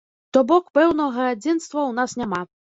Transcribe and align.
То 0.37 0.41
бок 0.51 0.71
пэўнага 0.79 1.29
адзінства 1.35 1.71
ў 1.71 1.91
нас 2.01 2.19
няма. 2.25 2.45